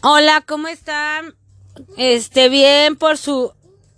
[0.00, 1.34] Hola, ¿cómo están?
[1.96, 3.52] Este, bien por su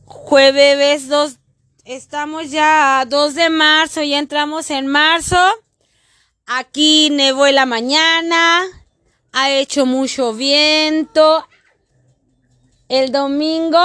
[0.06, 1.36] jueves 2.
[1.84, 5.36] Estamos ya a 2 de marzo, ya entramos en marzo.
[6.46, 8.62] Aquí nevó en la mañana,
[9.32, 11.46] ha hecho mucho viento.
[12.88, 13.84] El domingo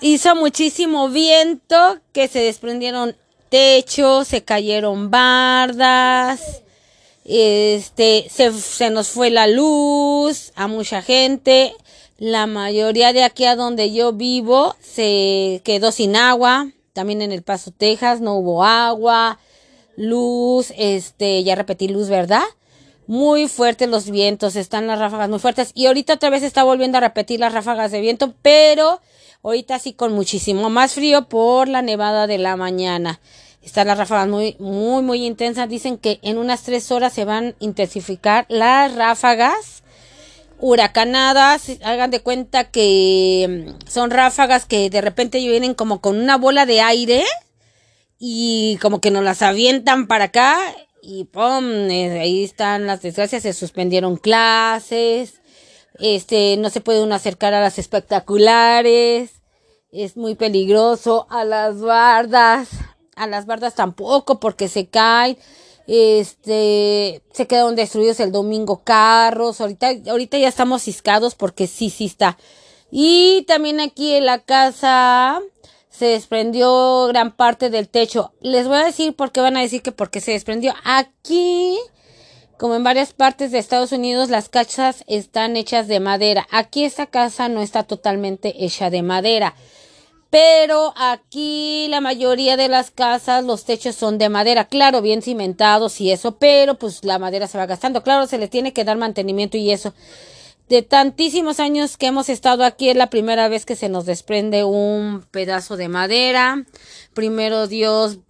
[0.00, 3.18] hizo muchísimo viento que se desprendieron
[3.50, 6.61] techos, se cayeron bardas
[7.32, 11.74] este, se, se nos fue la luz a mucha gente.
[12.18, 16.68] La mayoría de aquí a donde yo vivo se quedó sin agua.
[16.92, 19.38] También en El Paso, Texas, no hubo agua,
[19.96, 22.42] luz, este, ya repetí luz, ¿verdad?
[23.06, 25.72] Muy fuertes los vientos, están las ráfagas muy fuertes.
[25.74, 29.00] Y ahorita otra vez está volviendo a repetir las ráfagas de viento, pero
[29.42, 33.20] ahorita sí con muchísimo más frío por la nevada de la mañana.
[33.62, 35.68] Están las ráfagas muy, muy, muy intensas.
[35.68, 39.84] Dicen que en unas tres horas se van a intensificar las ráfagas
[40.58, 41.70] huracanadas.
[41.84, 46.66] Hagan de cuenta que mm, son ráfagas que de repente vienen como con una bola
[46.66, 47.24] de aire
[48.18, 50.58] y como que nos las avientan para acá
[51.00, 51.90] y ¡pum!
[51.90, 53.44] Eh, ahí están las desgracias.
[53.44, 55.34] Se suspendieron clases.
[56.00, 59.30] Este, no se puede uno acercar a las espectaculares.
[59.92, 62.68] Es muy peligroso a las bardas
[63.16, 65.36] a las bardas tampoco porque se caen
[65.86, 72.06] este se quedaron destruidos el domingo carros ahorita ahorita ya estamos ciscados porque sí sí
[72.06, 72.38] está.
[72.90, 75.40] Y también aquí en la casa
[75.88, 78.32] se desprendió gran parte del techo.
[78.40, 80.74] Les voy a decir por qué van a decir que porque se desprendió.
[80.84, 81.78] Aquí
[82.58, 86.46] como en varias partes de Estados Unidos las casas están hechas de madera.
[86.50, 89.54] Aquí esta casa no está totalmente hecha de madera
[90.32, 96.00] pero aquí la mayoría de las casas los techos son de madera, claro, bien cimentados
[96.00, 98.96] y eso, pero pues la madera se va gastando, claro, se le tiene que dar
[98.96, 99.92] mantenimiento y eso.
[100.70, 104.64] De tantísimos años que hemos estado aquí es la primera vez que se nos desprende
[104.64, 106.64] un pedazo de madera.
[107.12, 108.20] Primero Dios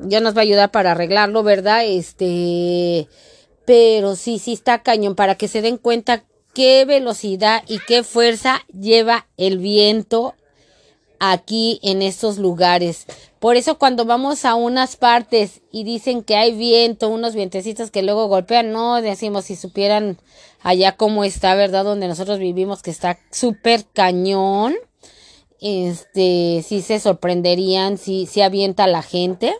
[0.00, 1.84] ya nos va a ayudar para arreglarlo, ¿verdad?
[1.84, 3.06] Este,
[3.64, 8.60] pero sí, sí está cañón para que se den cuenta qué velocidad y qué fuerza
[8.72, 10.34] lleva el viento
[11.32, 13.06] aquí en estos lugares.
[13.38, 18.02] Por eso cuando vamos a unas partes y dicen que hay viento, unos vientecitos que
[18.02, 20.18] luego golpean, no decimos si supieran
[20.62, 21.84] allá cómo está, ¿verdad?
[21.84, 24.74] Donde nosotros vivimos, que está súper cañón.
[25.60, 29.54] Este, si se sorprenderían si, si avienta a la gente.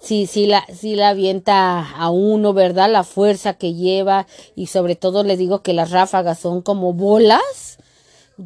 [0.00, 2.90] Si, si la, si la avienta a uno, ¿verdad?
[2.90, 7.77] La fuerza que lleva y sobre todo le digo que las ráfagas son como bolas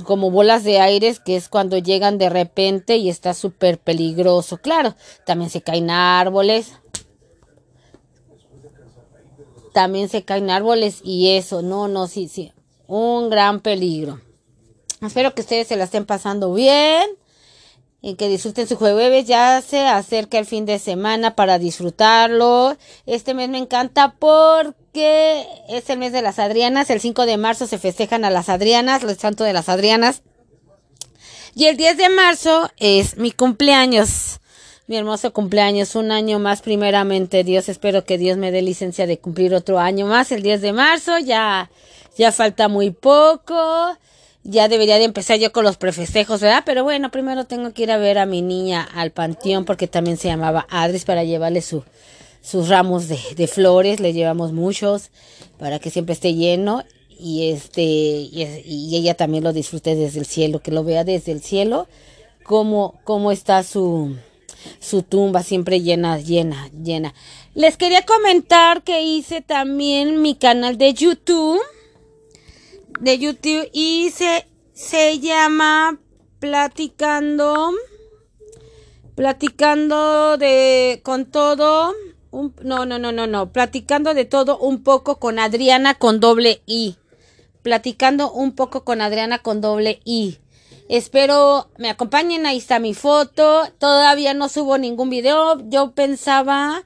[0.04, 4.58] como bolas de aires, que es cuando llegan de repente y está súper peligroso.
[4.58, 4.94] Claro,
[5.26, 6.72] también se caen árboles.
[9.72, 12.52] También se caen árboles y eso, no, no, sí, sí,
[12.86, 14.20] un gran peligro.
[15.00, 17.08] Espero que ustedes se la estén pasando bien
[18.02, 19.26] y que disfruten su jueves.
[19.26, 22.76] Ya se acerca el fin de semana para disfrutarlo.
[23.06, 26.90] Este mes me encanta porque es el mes de las Adrianas.
[26.90, 30.22] El 5 de marzo se festejan a las Adrianas, el santo de las Adrianas.
[31.54, 34.40] Y el 10 de marzo es mi cumpleaños.
[34.88, 37.44] Mi hermoso cumpleaños, un año más primeramente.
[37.44, 40.32] Dios, espero que Dios me dé licencia de cumplir otro año más.
[40.32, 41.70] El 10 de marzo ya,
[42.18, 43.96] ya falta muy poco
[44.44, 46.62] ya debería de empezar yo con los prefestejos, ¿verdad?
[46.66, 50.16] Pero bueno, primero tengo que ir a ver a mi niña al panteón porque también
[50.16, 51.84] se llamaba Adris para llevarle su,
[52.42, 55.10] sus ramos de, de flores, le llevamos muchos
[55.58, 56.82] para que siempre esté lleno
[57.22, 61.40] y este y, ella también lo disfrute desde el cielo, que lo vea desde el
[61.40, 61.86] cielo
[62.42, 64.16] cómo cómo está su
[64.80, 67.14] su tumba siempre llena, llena, llena.
[67.54, 71.60] Les quería comentar que hice también mi canal de YouTube
[73.02, 75.98] de YouTube y se, se llama
[76.38, 77.72] Platicando.
[79.16, 81.92] Platicando de con todo.
[82.30, 83.52] Un, no, no, no, no, no.
[83.52, 86.96] Platicando de todo un poco con Adriana con doble I.
[87.62, 90.38] Platicando un poco con Adriana con doble I.
[90.88, 92.46] Espero me acompañen.
[92.46, 93.64] Ahí está mi foto.
[93.78, 95.58] Todavía no subo ningún video.
[95.68, 96.84] Yo pensaba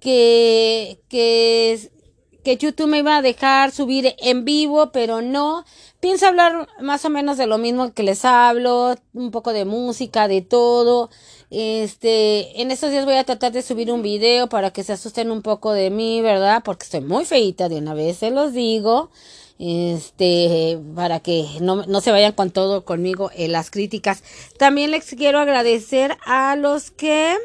[0.00, 1.90] que, que
[2.42, 5.64] que YouTube me iba a dejar subir en vivo, pero no.
[6.00, 10.28] Pienso hablar más o menos de lo mismo que les hablo, un poco de música,
[10.28, 11.10] de todo.
[11.50, 15.30] Este, en estos días voy a tratar de subir un video para que se asusten
[15.30, 16.62] un poco de mí, ¿verdad?
[16.64, 19.10] Porque estoy muy feita de una vez, se los digo.
[19.58, 24.24] Este, para que no, no se vayan con todo conmigo en las críticas.
[24.58, 27.36] También les quiero agradecer a los que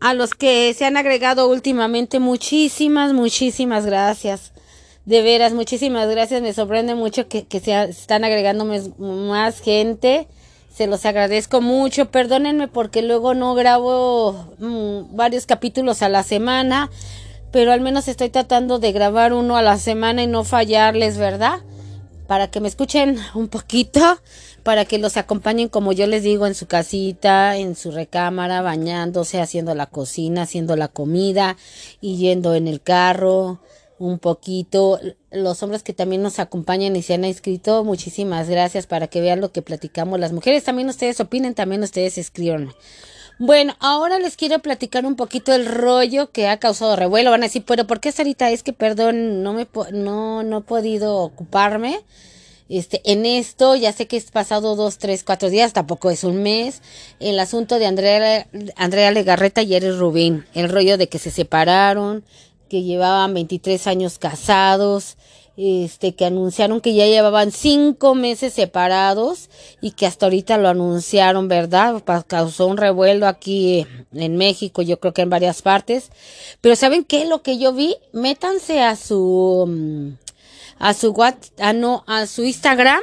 [0.00, 4.52] a los que se han agregado últimamente, muchísimas, muchísimas gracias.
[5.04, 6.42] De veras, muchísimas gracias.
[6.42, 8.66] Me sorprende mucho que, que se están agregando
[8.98, 10.28] más gente.
[10.72, 12.10] Se los agradezco mucho.
[12.10, 16.90] Perdónenme porque luego no grabo mm, varios capítulos a la semana.
[17.50, 21.60] Pero al menos estoy tratando de grabar uno a la semana y no fallarles, ¿verdad?
[22.26, 24.20] Para que me escuchen un poquito
[24.68, 29.40] para que los acompañen, como yo les digo, en su casita, en su recámara, bañándose,
[29.40, 31.56] haciendo la cocina, haciendo la comida
[32.02, 33.60] y yendo en el carro
[33.98, 35.00] un poquito.
[35.30, 39.40] Los hombres que también nos acompañan y se han inscrito, muchísimas gracias para que vean
[39.40, 40.20] lo que platicamos.
[40.20, 42.70] Las mujeres también ustedes opinen, también ustedes escriban.
[43.38, 47.30] Bueno, ahora les quiero platicar un poquito el rollo que ha causado revuelo.
[47.30, 48.50] Van a decir, pero ¿por qué ahorita?
[48.50, 52.04] Es que, perdón, no me no, no he podido ocuparme
[52.68, 56.42] este, en esto, ya sé que es pasado dos, tres, cuatro días, tampoco es un
[56.42, 56.82] mes,
[57.18, 62.24] el asunto de Andrea, Andrea Legarreta y Eric Rubín, el rollo de que se separaron,
[62.68, 65.16] que llevaban 23 años casados,
[65.60, 69.50] este, que anunciaron que ya llevaban cinco meses separados
[69.80, 72.00] y que hasta ahorita lo anunciaron, ¿verdad?
[72.28, 73.84] Causó un revuelo aquí
[74.14, 76.12] en México, yo creo que en varias partes.
[76.60, 77.24] Pero ¿saben qué?
[77.24, 80.27] Lo que yo vi, métanse a su mm,
[80.78, 81.14] a su
[81.58, 83.00] a no, a su Instagram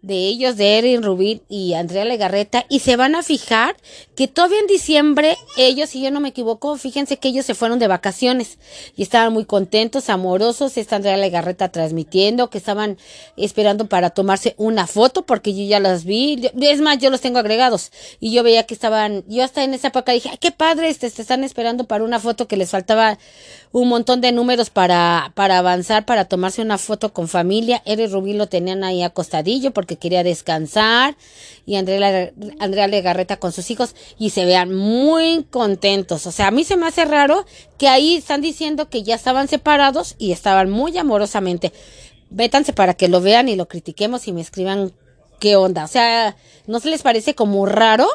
[0.00, 3.76] de ellos, de Erin Rubín y Andrea Legarreta, y se van a fijar
[4.14, 7.80] que todavía en diciembre ellos, si yo no me equivoco, fíjense que ellos se fueron
[7.80, 8.58] de vacaciones
[8.96, 12.96] y estaban muy contentos, amorosos, está Andrea Legarreta transmitiendo, que estaban
[13.36, 17.40] esperando para tomarse una foto, porque yo ya las vi, es más, yo los tengo
[17.40, 17.90] agregados,
[18.20, 21.10] y yo veía que estaban, yo hasta en esa época dije, ay, qué padre, este,
[21.10, 23.18] te están esperando para una foto que les faltaba
[23.72, 27.82] un montón de números para, para avanzar, para tomarse una foto con familia.
[27.84, 31.16] Eres Rubí lo tenían ahí acostadillo porque quería descansar.
[31.66, 33.94] Y Andrea, Andrea Legarreta con sus hijos.
[34.18, 36.26] Y se vean muy contentos.
[36.26, 37.44] O sea, a mí se me hace raro
[37.76, 41.72] que ahí están diciendo que ya estaban separados y estaban muy amorosamente.
[42.30, 44.92] Vétanse para que lo vean y lo critiquemos y me escriban
[45.38, 45.84] qué onda.
[45.84, 46.36] O sea,
[46.66, 48.08] ¿no se les parece como raro?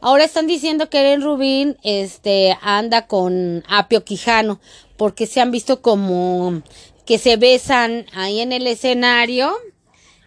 [0.00, 4.60] Ahora están diciendo que Eren Rubín este, anda con Apio Quijano
[4.96, 6.62] porque se han visto como
[7.04, 9.52] que se besan ahí en el escenario,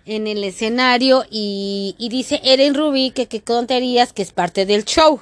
[0.06, 5.22] en el escenario y, dice Eren Rubí que qué tonterías que es parte del show.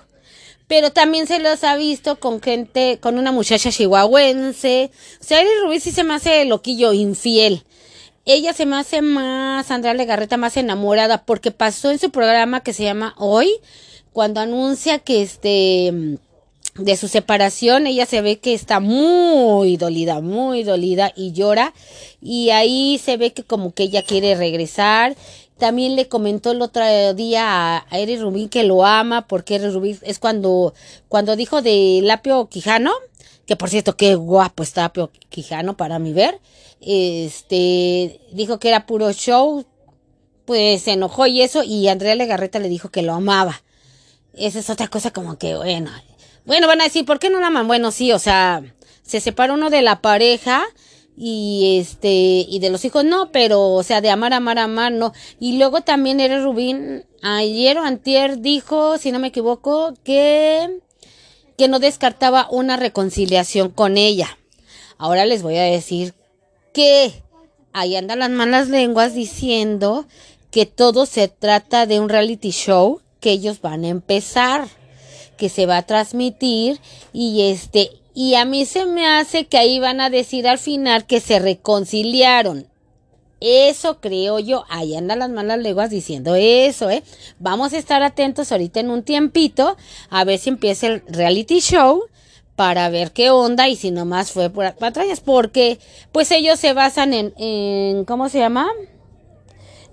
[0.68, 4.92] Pero también se los ha visto con gente, con una muchacha chihuahuense.
[5.22, 7.64] O sea, Eren Rubí sí se me hace loquillo, infiel.
[8.26, 12.72] Ella se me hace más, Andrea Legarreta, más enamorada porque pasó en su programa que
[12.72, 13.52] se llama Hoy,
[14.14, 16.18] cuando anuncia que este
[16.76, 21.74] de su separación, ella se ve que está muy dolida, muy dolida y llora.
[22.22, 25.16] Y ahí se ve que como que ella quiere regresar.
[25.58, 30.00] También le comentó el otro día a, Eric Rubín que lo ama, porque Eric Rubín
[30.02, 30.74] es cuando,
[31.10, 32.92] cuando dijo de Lapio Quijano,
[33.46, 36.40] que por cierto, qué guapo está Lapio Quijano para mi ver.
[36.82, 39.64] Este, dijo que era puro show,
[40.46, 43.62] pues se enojó y eso, y Andrea Legarreta le dijo que lo amaba.
[44.34, 45.92] Esa es otra cosa como que, bueno,
[46.46, 47.68] bueno, van a decir, ¿por qué no la aman?
[47.68, 48.64] Bueno, sí, o sea,
[49.04, 50.64] se separa uno de la pareja
[51.16, 55.14] y este y de los hijos no, pero o sea, de amar, amar, amar, no.
[55.40, 60.80] Y luego también era Rubín, ayer o antier dijo, si no me equivoco, que
[61.58, 64.38] que no descartaba una reconciliación con ella.
[64.98, 66.14] Ahora les voy a decir
[66.74, 67.24] que
[67.74, 70.06] ahí andan las malas lenguas diciendo
[70.52, 74.68] que todo se trata de un reality show que ellos van a empezar
[75.38, 76.80] que se va a transmitir
[77.12, 81.06] y este y a mí se me hace que ahí van a decir al final
[81.06, 82.68] que se reconciliaron.
[83.40, 84.64] Eso creo yo.
[84.70, 87.04] Ahí andan las malas leguas diciendo eso, ¿eh?
[87.40, 89.76] Vamos a estar atentos ahorita en un tiempito
[90.10, 92.04] a ver si empieza el reality show
[92.56, 95.20] para ver qué onda y si nomás fue por patrañas.
[95.20, 95.80] Porque,
[96.12, 98.68] pues ellos se basan en, en ¿cómo se llama?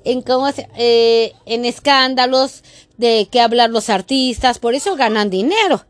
[0.04, 2.62] En cómo eh, en escándalos,
[2.96, 5.84] de qué hablar los artistas, por eso ganan dinero.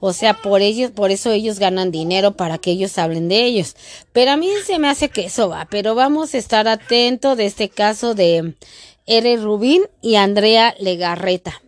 [0.00, 3.74] O sea, por ellos, por eso ellos ganan dinero para que ellos hablen de ellos.
[4.12, 5.66] Pero a mí se me hace que eso va.
[5.70, 8.54] Pero vamos a estar atentos de este caso de
[9.06, 9.36] R.
[9.36, 11.62] Rubín y Andrea Legarreta.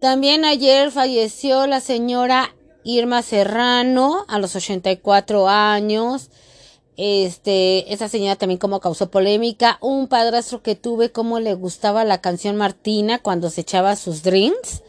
[0.00, 6.30] También ayer falleció la señora Irma Serrano a los 84 años.
[7.00, 9.78] Este, esa señora también como causó polémica.
[9.80, 14.82] Un padrastro que tuve, como le gustaba la canción Martina cuando se echaba sus drinks.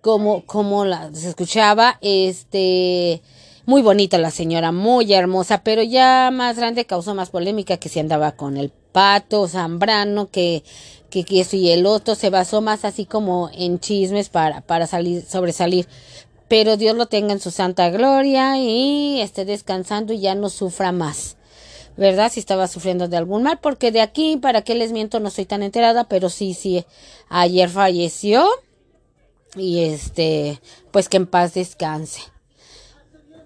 [0.00, 1.98] Como, como la se escuchaba.
[2.00, 3.20] Este,
[3.66, 8.00] muy bonita la señora, muy hermosa, pero ya más grande causó más polémica que si
[8.00, 10.64] andaba con el pato Zambrano, que,
[11.10, 14.86] que, que eso y el otro se basó más así como en chismes para, para
[14.86, 15.86] salir, sobresalir
[16.48, 20.92] pero Dios lo tenga en su santa gloria y esté descansando y ya no sufra
[20.92, 21.36] más
[21.96, 22.30] ¿verdad?
[22.32, 25.46] Si estaba sufriendo de algún mal, porque de aquí, para qué les miento, no estoy
[25.46, 26.84] tan enterada, pero sí, sí,
[27.28, 28.46] ayer falleció.
[29.54, 32.22] Y este, pues que en paz descanse.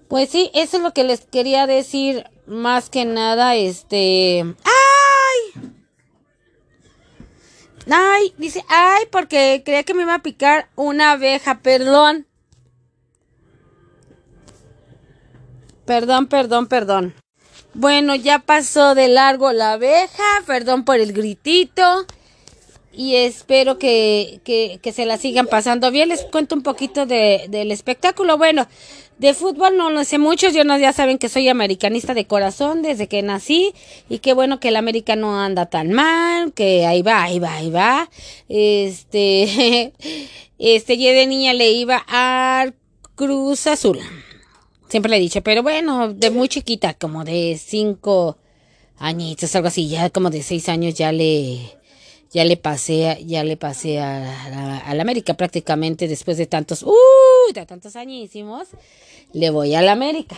[0.07, 4.39] Pues sí, eso es lo que les quería decir más que nada, este...
[4.63, 5.71] ¡Ay!
[7.89, 12.25] Ay, dice, ay, porque creía que me iba a picar una abeja, perdón.
[15.85, 17.13] Perdón, perdón, perdón.
[17.77, 22.07] Bueno, ya pasó de largo la abeja, perdón por el gritito.
[22.91, 26.09] Y espero que, que, que se la sigan pasando bien.
[26.09, 28.35] Les cuento un poquito de, del espectáculo.
[28.35, 28.65] Bueno,
[29.19, 32.81] de fútbol no lo sé mucho, yo no, ya saben que soy americanista de corazón
[32.81, 33.73] desde que nací
[34.09, 37.53] y qué bueno que el América no anda tan mal, que ahí va, ahí va,
[37.53, 38.09] ahí va.
[38.49, 39.93] Este,
[40.57, 42.71] este, yo de niña le iba a
[43.13, 43.99] Cruz Azul.
[44.89, 48.37] Siempre le he dicho, pero bueno, de muy chiquita, como de cinco
[48.97, 51.77] añitos, algo así, ya como de seis años ya le,
[52.31, 57.65] ya le pasé, ya le pasé a, la América prácticamente después de tantos, uh, de
[57.65, 58.69] tantos añísimos,
[59.33, 60.37] le voy a la América.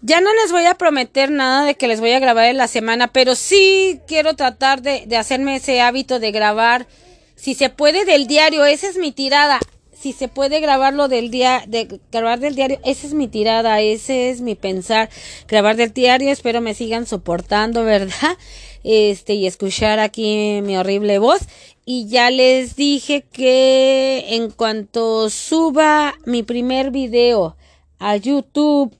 [0.00, 2.68] Ya no les voy a prometer nada de que les voy a grabar en la
[2.68, 6.86] semana, pero sí quiero tratar de, de hacerme ese hábito de grabar,
[7.34, 8.64] si se puede, del diario.
[8.64, 9.60] Esa es mi tirada.
[9.98, 14.30] Si se puede grabarlo del día, de grabar del diario, esa es mi tirada, ese
[14.30, 15.10] es mi pensar.
[15.48, 18.36] Grabar del diario, espero me sigan soportando, ¿verdad?
[18.84, 21.40] este y escuchar aquí mi horrible voz
[21.84, 27.56] y ya les dije que en cuanto suba mi primer video
[27.98, 28.96] a YouTube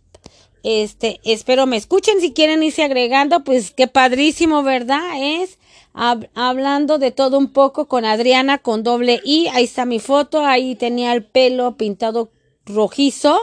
[0.63, 5.59] este espero me escuchen si quieren irse agregando pues qué padrísimo verdad es
[5.93, 10.77] hablando de todo un poco con Adriana con doble I ahí está mi foto ahí
[10.77, 12.31] tenía el pelo pintado
[12.67, 13.39] rojizo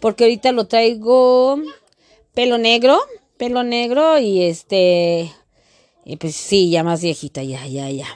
[0.00, 1.58] porque ahorita lo traigo
[2.34, 3.00] pelo negro
[3.38, 5.32] pelo negro y este
[6.04, 8.06] y pues sí, ya más viejita, ya, ya, ya.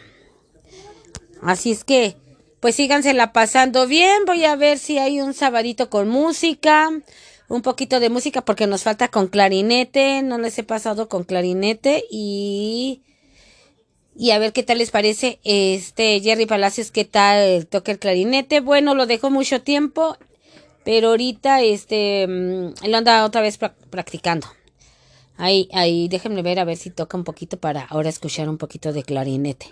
[1.41, 2.17] Así es que,
[2.61, 4.25] pues sígansela pasando bien.
[4.27, 6.91] Voy a ver si hay un sabadito con música.
[7.49, 10.23] Un poquito de música porque nos falta con clarinete.
[10.23, 12.05] No les he pasado con clarinete.
[12.11, 13.03] Y.
[14.21, 15.39] Y a ver qué tal les parece.
[15.45, 18.59] Este, Jerry Palacios, qué tal toca el clarinete.
[18.59, 20.17] Bueno, lo dejó mucho tiempo.
[20.85, 24.49] Pero ahorita, este, mm, él anda otra vez practicando.
[25.37, 28.93] Ahí, ahí, déjenme ver a ver si toca un poquito para ahora escuchar un poquito
[28.93, 29.69] de clarinete.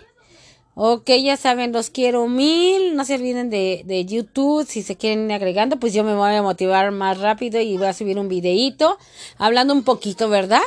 [0.75, 2.95] Ok, ya saben, los quiero mil.
[2.95, 4.65] No se olviden de, de YouTube.
[4.65, 7.87] Si se quieren ir agregando, pues yo me voy a motivar más rápido y voy
[7.87, 8.97] a subir un videíto
[9.37, 10.61] hablando un poquito, ¿verdad?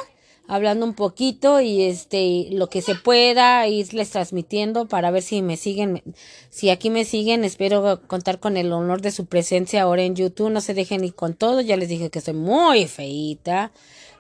[0.53, 5.57] Hablando un poquito y este, lo que se pueda irles transmitiendo para ver si me
[5.57, 6.03] siguen.
[6.49, 10.51] Si aquí me siguen, espero contar con el honor de su presencia ahora en YouTube.
[10.51, 11.61] No se dejen ir con todo.
[11.61, 13.71] Ya les dije que soy muy feita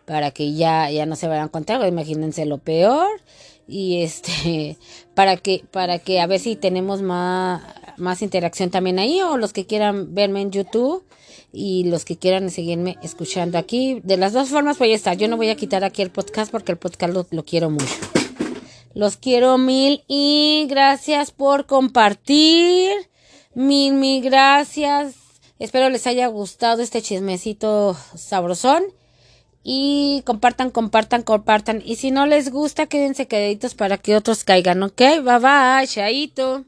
[0.05, 3.09] para que ya, ya no se vayan contar, imagínense lo peor
[3.69, 4.77] y este
[5.15, 7.63] para que para que a ver si tenemos más
[7.97, 11.05] más interacción también ahí o los que quieran verme en YouTube
[11.53, 15.29] y los que quieran seguirme escuchando aquí de las dos formas voy a estar yo
[15.29, 17.95] no voy a quitar aquí el podcast porque el podcast lo, quiero mucho
[18.95, 22.91] los quiero mil y gracias por compartir
[23.55, 25.15] mil mil gracias
[25.59, 28.85] espero les haya gustado este chismecito sabrosón
[29.63, 31.83] y compartan, compartan, compartan.
[31.85, 34.99] Y si no les gusta, quédense queditos para que otros caigan, ¿ok?
[35.23, 36.65] Bye bye, chaito.